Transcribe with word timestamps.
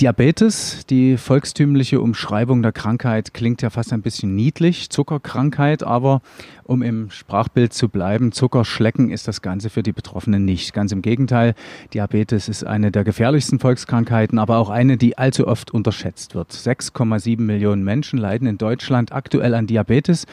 Diabetes, 0.00 0.86
die 0.86 1.16
volkstümliche 1.16 2.00
Umschreibung 2.00 2.62
der 2.62 2.70
Krankheit, 2.70 3.34
klingt 3.34 3.62
ja 3.62 3.70
fast 3.70 3.92
ein 3.92 4.00
bisschen 4.00 4.36
niedlich, 4.36 4.90
Zuckerkrankheit, 4.90 5.82
aber 5.82 6.22
um 6.62 6.82
im 6.82 7.10
Sprachbild 7.10 7.72
zu 7.72 7.88
bleiben, 7.88 8.30
Zuckerschlecken 8.30 9.10
ist 9.10 9.26
das 9.26 9.42
Ganze 9.42 9.70
für 9.70 9.82
die 9.82 9.90
Betroffenen 9.90 10.44
nicht. 10.44 10.72
Ganz 10.72 10.92
im 10.92 11.02
Gegenteil, 11.02 11.56
Diabetes 11.94 12.48
ist 12.48 12.62
eine 12.62 12.92
der 12.92 13.02
gefährlichsten 13.02 13.58
Volkskrankheiten, 13.58 14.38
aber 14.38 14.58
auch 14.58 14.70
eine, 14.70 14.98
die 14.98 15.18
allzu 15.18 15.48
oft 15.48 15.72
unterschätzt 15.72 16.36
wird. 16.36 16.52
6,7 16.52 17.40
Millionen 17.40 17.82
Menschen 17.82 18.20
leiden 18.20 18.46
in 18.46 18.56
Deutschland 18.56 19.10
aktuell 19.10 19.52
an 19.52 19.66
Diabetes. 19.66 20.26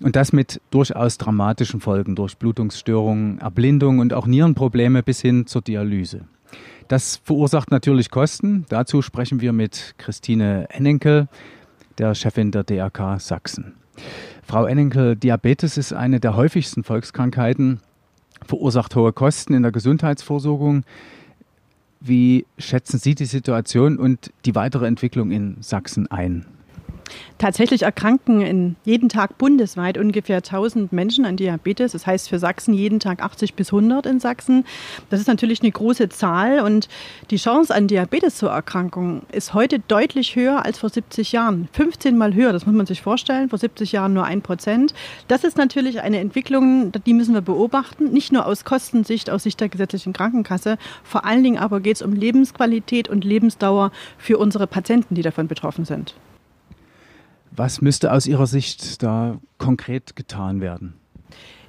Und 0.00 0.14
das 0.14 0.32
mit 0.32 0.60
durchaus 0.70 1.18
dramatischen 1.18 1.80
Folgen, 1.80 2.14
durch 2.14 2.36
Blutungsstörungen, 2.36 3.40
Erblindung 3.40 3.98
und 3.98 4.14
auch 4.14 4.28
Nierenprobleme 4.28 5.02
bis 5.02 5.20
hin 5.20 5.48
zur 5.48 5.62
Dialyse. 5.62 6.20
Das 6.88 7.20
verursacht 7.22 7.70
natürlich 7.70 8.10
Kosten. 8.10 8.64
Dazu 8.70 9.02
sprechen 9.02 9.42
wir 9.42 9.52
mit 9.52 9.94
Christine 9.98 10.68
Ennenkel, 10.70 11.28
der 11.98 12.14
Chefin 12.14 12.50
der 12.50 12.64
DRK 12.64 13.20
Sachsen. 13.20 13.74
Frau 14.42 14.64
Ennenkel, 14.64 15.14
Diabetes 15.14 15.76
ist 15.76 15.92
eine 15.92 16.18
der 16.18 16.34
häufigsten 16.34 16.84
Volkskrankheiten, 16.84 17.80
verursacht 18.46 18.96
hohe 18.96 19.12
Kosten 19.12 19.52
in 19.52 19.62
der 19.62 19.72
Gesundheitsversorgung. 19.72 20.84
Wie 22.00 22.46
schätzen 22.56 22.98
Sie 22.98 23.14
die 23.14 23.26
Situation 23.26 23.98
und 23.98 24.32
die 24.46 24.54
weitere 24.54 24.86
Entwicklung 24.86 25.30
in 25.30 25.58
Sachsen 25.60 26.10
ein? 26.10 26.46
Tatsächlich 27.38 27.82
erkranken 27.82 28.40
in 28.42 28.76
jeden 28.84 29.08
Tag 29.08 29.38
bundesweit 29.38 29.98
ungefähr 29.98 30.38
1000 30.38 30.92
Menschen 30.92 31.24
an 31.24 31.36
Diabetes. 31.36 31.92
Das 31.92 32.06
heißt 32.06 32.28
für 32.28 32.38
Sachsen 32.38 32.74
jeden 32.74 33.00
Tag 33.00 33.22
80 33.22 33.54
bis 33.54 33.72
100 33.72 34.06
in 34.06 34.20
Sachsen. 34.20 34.64
Das 35.10 35.20
ist 35.20 35.26
natürlich 35.26 35.62
eine 35.62 35.70
große 35.70 36.08
Zahl 36.08 36.60
und 36.60 36.88
die 37.30 37.36
Chance 37.36 37.74
an 37.74 37.86
Diabetes 37.86 38.36
zu 38.36 38.46
erkranken 38.46 39.22
ist 39.32 39.54
heute 39.54 39.78
deutlich 39.78 40.36
höher 40.36 40.64
als 40.64 40.78
vor 40.78 40.90
70 40.90 41.32
Jahren. 41.32 41.68
15 41.72 42.16
mal 42.16 42.34
höher, 42.34 42.52
das 42.52 42.66
muss 42.66 42.74
man 42.74 42.86
sich 42.86 43.02
vorstellen. 43.02 43.48
Vor 43.48 43.58
70 43.58 43.92
Jahren 43.92 44.12
nur 44.14 44.24
ein 44.24 44.42
Prozent. 44.42 44.94
Das 45.28 45.44
ist 45.44 45.56
natürlich 45.56 46.00
eine 46.00 46.18
Entwicklung, 46.18 46.92
die 47.06 47.14
müssen 47.14 47.34
wir 47.34 47.40
beobachten. 47.40 48.12
Nicht 48.12 48.32
nur 48.32 48.46
aus 48.46 48.64
Kostensicht, 48.64 49.30
aus 49.30 49.44
Sicht 49.44 49.60
der 49.60 49.68
gesetzlichen 49.68 50.12
Krankenkasse. 50.12 50.78
Vor 51.02 51.24
allen 51.24 51.42
Dingen 51.42 51.58
aber 51.58 51.80
geht 51.80 51.96
es 51.96 52.02
um 52.02 52.12
Lebensqualität 52.12 53.08
und 53.08 53.24
Lebensdauer 53.24 53.92
für 54.16 54.38
unsere 54.38 54.66
Patienten, 54.66 55.14
die 55.14 55.22
davon 55.22 55.48
betroffen 55.48 55.84
sind. 55.84 56.14
Was 57.58 57.82
müsste 57.82 58.12
aus 58.12 58.28
Ihrer 58.28 58.46
Sicht 58.46 59.02
da 59.02 59.40
konkret 59.58 60.14
getan 60.14 60.60
werden? 60.60 60.94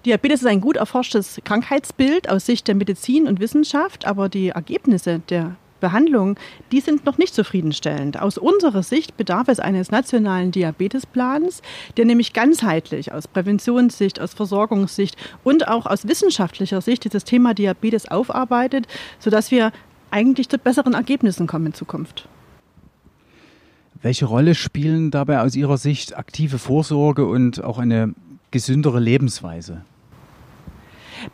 Diabetes 0.05 0.41
ist 0.41 0.45
ein 0.47 0.61
gut 0.61 0.77
erforschtes 0.77 1.41
Krankheitsbild 1.43 2.29
aus 2.29 2.45
Sicht 2.45 2.67
der 2.67 2.75
Medizin 2.75 3.27
und 3.27 3.39
Wissenschaft, 3.39 4.05
aber 4.05 4.29
die 4.29 4.49
Ergebnisse 4.49 5.17
der 5.17 5.55
Behandlung, 5.79 6.35
die 6.71 6.79
sind 6.79 7.07
noch 7.07 7.17
nicht 7.17 7.33
zufriedenstellend. 7.33 8.21
Aus 8.21 8.37
unserer 8.37 8.83
Sicht 8.83 9.17
bedarf 9.17 9.47
es 9.47 9.59
eines 9.59 9.89
nationalen 9.89 10.51
Diabetesplans, 10.51 11.63
der 11.97 12.05
nämlich 12.05 12.33
ganzheitlich 12.33 13.11
aus 13.11 13.27
Präventionssicht, 13.27 14.21
aus 14.21 14.35
Versorgungssicht 14.35 15.15
und 15.43 15.67
auch 15.67 15.87
aus 15.87 16.07
wissenschaftlicher 16.07 16.81
Sicht 16.81 17.03
dieses 17.03 17.23
Thema 17.23 17.55
Diabetes 17.55 18.11
aufarbeitet, 18.11 18.87
sodass 19.17 19.49
wir 19.49 19.71
eigentlich 20.11 20.49
zu 20.49 20.59
besseren 20.59 20.93
Ergebnissen 20.93 21.47
kommen 21.47 21.67
in 21.67 21.73
Zukunft. 21.73 22.27
Welche 24.02 24.25
Rolle 24.25 24.55
spielen 24.55 25.11
dabei 25.11 25.42
aus 25.42 25.58
Ihrer 25.58 25.78
Sicht 25.78 26.17
aktive 26.17 26.58
Vorsorge 26.58 27.25
und 27.25 27.61
auch 27.61 27.80
eine 27.80 28.14
gesündere 28.50 29.00
Lebensweise? 29.00 29.81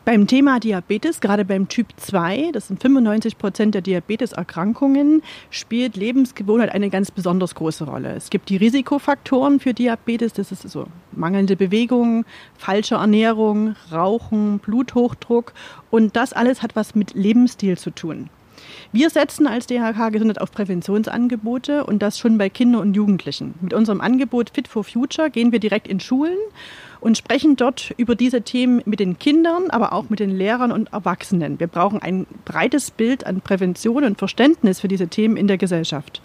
Beim 0.04 0.26
Thema 0.26 0.58
Diabetes, 0.58 1.20
gerade 1.20 1.44
beim 1.44 1.68
Typ 1.68 1.86
2, 1.96 2.50
das 2.52 2.66
sind 2.66 2.82
95 2.82 3.38
Prozent 3.38 3.74
der 3.76 3.82
Diabeteserkrankungen, 3.82 5.22
spielt 5.50 5.96
Lebensgewohnheit 5.96 6.72
eine 6.72 6.90
ganz 6.90 7.12
besonders 7.12 7.54
große 7.54 7.84
Rolle. 7.84 8.14
Es 8.16 8.30
gibt 8.30 8.48
die 8.48 8.56
Risikofaktoren 8.56 9.60
für 9.60 9.72
Diabetes, 9.72 10.32
das 10.32 10.50
ist 10.50 10.68
so 10.68 10.86
mangelnde 11.12 11.54
Bewegung, 11.54 12.24
falsche 12.58 12.96
Ernährung, 12.96 13.76
Rauchen, 13.92 14.58
Bluthochdruck 14.58 15.52
und 15.90 16.16
das 16.16 16.32
alles 16.32 16.62
hat 16.62 16.74
was 16.74 16.96
mit 16.96 17.14
Lebensstil 17.14 17.78
zu 17.78 17.90
tun. 17.90 18.28
Wir 18.92 19.10
setzen 19.10 19.46
als 19.46 19.66
DHK 19.66 20.10
Gesundheit 20.12 20.40
auf 20.40 20.52
Präventionsangebote 20.52 21.84
und 21.84 22.00
das 22.00 22.18
schon 22.18 22.38
bei 22.38 22.48
Kindern 22.48 22.82
und 22.82 22.94
Jugendlichen. 22.94 23.54
Mit 23.60 23.74
unserem 23.74 24.00
Angebot 24.00 24.50
Fit 24.50 24.68
for 24.68 24.84
Future 24.84 25.30
gehen 25.30 25.52
wir 25.52 25.58
direkt 25.58 25.88
in 25.88 26.00
Schulen 26.00 26.38
und 27.00 27.18
sprechen 27.18 27.56
dort 27.56 27.92
über 27.96 28.14
diese 28.14 28.42
Themen 28.42 28.82
mit 28.84 29.00
den 29.00 29.18
Kindern, 29.18 29.70
aber 29.70 29.92
auch 29.92 30.08
mit 30.10 30.20
den 30.20 30.30
Lehrern 30.30 30.72
und 30.72 30.92
Erwachsenen. 30.92 31.60
Wir 31.60 31.66
brauchen 31.66 32.00
ein 32.00 32.26
breites 32.44 32.90
Bild 32.90 33.26
an 33.26 33.40
Prävention 33.40 34.04
und 34.04 34.18
Verständnis 34.18 34.80
für 34.80 34.88
diese 34.88 35.08
Themen 35.08 35.36
in 35.36 35.46
der 35.46 35.58
Gesellschaft. 35.58 36.22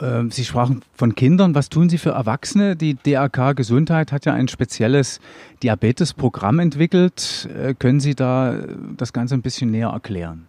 Ähm, 0.00 0.30
Sie 0.30 0.44
sprachen 0.44 0.82
von 0.94 1.14
Kindern. 1.14 1.54
Was 1.54 1.68
tun 1.68 1.88
Sie 1.88 1.98
für 1.98 2.10
Erwachsene? 2.10 2.76
Die 2.76 2.94
DRK 2.94 3.52
Gesundheit 3.52 4.12
hat 4.12 4.24
ja 4.24 4.32
ein 4.32 4.48
spezielles 4.48 5.20
Diabetesprogramm 5.62 6.58
entwickelt. 6.58 7.48
Äh, 7.56 7.74
können 7.74 8.00
Sie 8.00 8.14
da 8.14 8.58
das 8.96 9.12
Ganze 9.12 9.34
ein 9.34 9.42
bisschen 9.42 9.70
näher 9.70 9.90
erklären? 9.90 10.46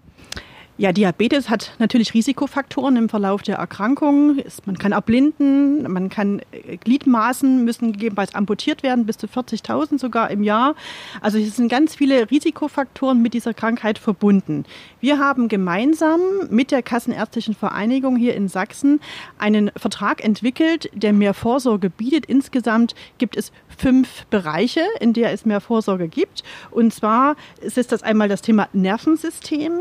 Ja, 0.77 0.91
Diabetes 0.91 1.49
hat 1.49 1.71
natürlich 1.79 2.13
Risikofaktoren 2.13 2.97
im 2.97 3.07
Verlauf 3.07 3.41
der 3.41 3.55
Erkrankung. 3.55 4.41
Man 4.65 4.77
kann 4.77 4.91
erblinden, 4.91 5.89
man 5.89 6.09
kann 6.09 6.41
äh, 6.51 6.75
Gliedmaßen 6.75 7.63
müssen 7.63 7.93
gegebenenfalls 7.93 8.35
amputiert 8.35 8.83
werden, 8.83 9.05
bis 9.05 9.17
zu 9.17 9.27
40.000 9.27 9.99
sogar 9.99 10.29
im 10.31 10.43
Jahr. 10.43 10.75
Also 11.21 11.37
es 11.37 11.55
sind 11.55 11.69
ganz 11.69 11.95
viele 11.95 12.29
Risikofaktoren 12.29 13.21
mit 13.21 13.33
dieser 13.33 13.53
Krankheit 13.53 13.97
verbunden. 13.97 14.65
Wir 14.99 15.17
haben 15.17 15.47
gemeinsam 15.47 16.19
mit 16.49 16.71
der 16.71 16.83
Kassenärztlichen 16.83 17.55
Vereinigung 17.55 18.17
hier 18.17 18.35
in 18.35 18.49
Sachsen 18.49 18.99
einen 19.37 19.71
Vertrag 19.77 20.21
entwickelt, 20.21 20.89
der 20.93 21.13
mehr 21.13 21.33
Vorsorge 21.33 21.89
bietet. 21.89 22.25
Insgesamt 22.25 22.95
gibt 23.17 23.37
es 23.37 23.53
fünf 23.77 24.25
Bereiche, 24.25 24.81
in 24.99 25.13
der 25.13 25.31
es 25.31 25.45
mehr 25.45 25.61
Vorsorge 25.61 26.09
gibt. 26.09 26.43
Und 26.71 26.93
zwar 26.93 27.37
ist 27.61 27.93
das 27.93 28.03
einmal 28.03 28.27
das 28.27 28.41
Thema 28.41 28.67
Nervensystem, 28.73 29.71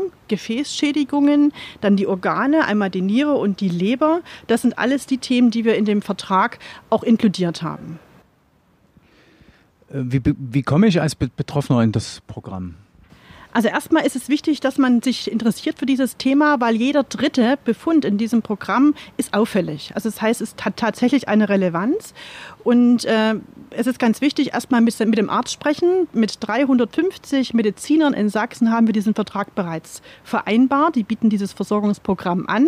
Gefäßschädigungen, 0.85 1.53
dann 1.81 1.95
die 1.95 2.07
Organe, 2.07 2.65
einmal 2.65 2.89
die 2.89 3.01
Niere 3.01 3.33
und 3.33 3.61
die 3.61 3.69
Leber. 3.69 4.21
Das 4.47 4.61
sind 4.61 4.77
alles 4.77 5.05
die 5.05 5.17
Themen, 5.17 5.51
die 5.51 5.65
wir 5.65 5.75
in 5.75 5.85
dem 5.85 6.01
Vertrag 6.01 6.59
auch 6.89 7.03
inkludiert 7.03 7.61
haben. 7.61 7.99
Äh, 9.89 10.01
wie, 10.03 10.21
wie 10.37 10.63
komme 10.63 10.87
ich 10.87 11.01
als 11.01 11.15
Betroffener 11.15 11.81
in 11.81 11.91
das 11.91 12.21
Programm? 12.27 12.75
Also 13.55 13.69
erstmal 13.69 14.05
ist 14.05 14.17
es 14.17 14.27
wichtig, 14.27 14.59
dass 14.59 14.77
man 14.77 15.01
sich 15.01 15.31
interessiert 15.31 15.79
für 15.79 15.85
dieses 15.85 16.17
Thema, 16.17 16.59
weil 16.59 16.75
jeder 16.75 17.03
dritte 17.03 17.57
Befund 17.63 18.03
in 18.03 18.17
diesem 18.17 18.41
Programm 18.41 18.95
ist 19.15 19.33
auffällig. 19.33 19.93
Also 19.95 20.09
das 20.09 20.21
heißt, 20.21 20.41
es 20.41 20.55
hat 20.61 20.75
tatsächlich 20.75 21.29
eine 21.29 21.47
Relevanz. 21.47 22.13
Und 22.65 23.05
äh, 23.05 23.35
es 23.69 23.87
ist 23.87 23.97
ganz 23.97 24.19
wichtig, 24.19 24.53
erstmal 24.53 24.81
mit, 24.81 24.99
mit 24.99 25.17
dem 25.17 25.29
Arzt 25.29 25.53
sprechen. 25.53 26.09
Mit 26.11 26.35
350 26.41 27.53
Medizinern 27.53 28.13
in 28.13 28.27
Sachsen 28.27 28.71
haben 28.73 28.87
wir 28.87 28.93
diesen 28.93 29.13
Vertrag 29.13 29.55
bereits 29.55 30.01
vereinbart. 30.25 30.97
Die 30.97 31.03
bieten 31.03 31.29
dieses 31.29 31.53
Versorgungsprogramm 31.53 32.47
an. 32.47 32.67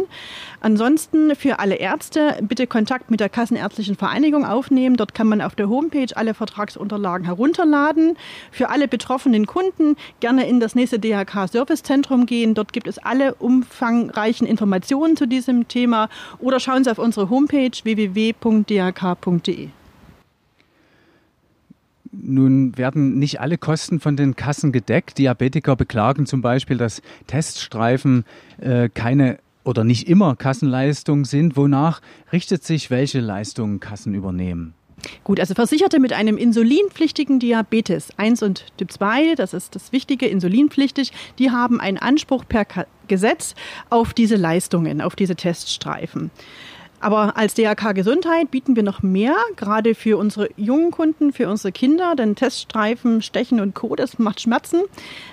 Ansonsten 0.61 1.35
für 1.35 1.59
alle 1.59 1.75
Ärzte 1.75 2.37
bitte 2.43 2.65
Kontakt 2.65 3.11
mit 3.11 3.19
der 3.19 3.27
Kassenärztlichen 3.27 3.97
Vereinigung 3.97 4.45
aufnehmen. 4.45 4.95
Dort 4.95 5.13
kann 5.13 5.27
man 5.27 5.41
auf 5.41 5.55
der 5.55 5.67
Homepage 5.67 6.15
alle 6.15 6.33
Vertragsunterlagen 6.33 7.25
herunterladen. 7.25 8.17
Für 8.51 8.69
alle 8.69 8.87
betroffenen 8.87 9.47
Kunden 9.47 9.97
gerne 10.21 10.47
in 10.47 10.61
das 10.61 10.76
nächste 10.77 10.99
DHK-Servicezentrum 10.99 12.25
gehen. 12.25 12.53
Dort 12.53 12.71
gibt 12.71 12.87
es 12.87 12.97
alle 12.97 13.35
umfangreichen 13.35 14.47
Informationen 14.47 15.17
zu 15.17 15.27
diesem 15.27 15.67
Thema 15.67 16.07
oder 16.39 16.59
schauen 16.61 16.85
Sie 16.85 16.91
auf 16.91 16.99
unsere 16.99 17.29
Homepage 17.29 17.71
www.dhk.de. 17.83 19.69
Nun 22.11 22.77
werden 22.77 23.19
nicht 23.19 23.41
alle 23.41 23.57
Kosten 23.57 23.99
von 23.99 24.15
den 24.15 24.35
Kassen 24.35 24.71
gedeckt. 24.71 25.17
Diabetiker 25.17 25.75
beklagen 25.75 26.25
zum 26.25 26.41
Beispiel, 26.41 26.77
dass 26.77 27.01
Teststreifen 27.27 28.25
äh, 28.59 28.89
keine 28.89 29.39
oder 29.63 29.83
nicht 29.83 30.07
immer 30.07 30.35
Kassenleistung 30.35 31.25
sind. 31.25 31.57
Wonach 31.57 32.01
richtet 32.31 32.63
sich, 32.63 32.89
welche 32.89 33.19
Leistungen 33.19 33.79
Kassen 33.79 34.13
übernehmen? 34.13 34.73
Gut, 35.23 35.39
also 35.39 35.53
Versicherte 35.53 35.99
mit 35.99 36.13
einem 36.13 36.37
insulinpflichtigen 36.37 37.39
Diabetes 37.39 38.09
1 38.17 38.41
und 38.41 38.65
Typ 38.77 38.91
2, 38.91 39.35
das 39.35 39.53
ist 39.53 39.75
das 39.75 39.91
Wichtige, 39.91 40.27
insulinpflichtig, 40.27 41.11
die 41.37 41.51
haben 41.51 41.79
einen 41.79 41.97
Anspruch 41.97 42.45
per 42.47 42.65
Gesetz 43.07 43.53
auf 43.89 44.13
diese 44.13 44.35
Leistungen, 44.35 45.01
auf 45.01 45.15
diese 45.15 45.35
Teststreifen. 45.35 46.31
Aber 46.99 47.37
als 47.37 47.53
DRK 47.53 47.93
Gesundheit 47.93 48.49
bieten 48.49 48.75
wir 48.75 48.81
noch 48.81 49.03
mehr, 49.03 49.35
gerade 49.55 49.93
für 49.93 50.17
unsere 50.17 50.49
jungen 50.57 50.89
Kunden, 50.89 51.31
für 51.31 51.47
unsere 51.47 51.71
Kinder, 51.71 52.15
denn 52.15 52.35
Teststreifen, 52.35 53.21
Stechen 53.21 53.59
und 53.59 53.75
Co., 53.75 53.95
das 53.95 54.17
macht 54.17 54.41
Schmerzen. 54.41 54.81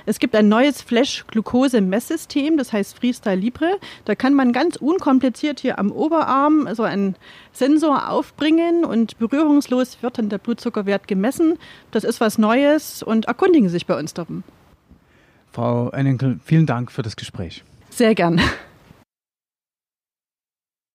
Es 0.04 0.18
gibt 0.18 0.36
ein 0.36 0.48
neues 0.48 0.82
Flash-Glucose-Messsystem, 0.82 2.58
das 2.58 2.72
heißt 2.72 2.98
Freestyle 2.98 3.36
Libre. 3.36 3.78
Da 4.04 4.14
kann 4.14 4.34
man 4.34 4.52
ganz 4.52 4.76
unkompliziert 4.76 5.60
hier 5.60 5.78
am 5.78 5.90
Oberarm 5.90 6.68
so 6.74 6.82
einen 6.82 7.16
Sensor 7.52 8.10
aufbringen 8.10 8.84
und 8.84 9.18
berührungslos 9.18 10.02
wird 10.02 10.18
dann 10.18 10.28
der 10.28 10.38
Blutzuckerwert 10.38 11.08
gemessen. 11.08 11.58
Das 11.92 12.04
ist 12.04 12.20
was 12.20 12.36
Neues 12.36 13.02
und 13.02 13.24
erkundigen 13.24 13.68
Sie 13.68 13.74
sich 13.74 13.86
bei 13.86 13.98
uns 13.98 14.12
darum. 14.12 14.42
Frau 15.52 15.88
Enenkel, 15.90 16.40
vielen 16.44 16.66
Dank 16.66 16.92
für 16.92 17.02
das 17.02 17.16
Gespräch. 17.16 17.64
Sehr 17.88 18.14
gern. 18.14 18.40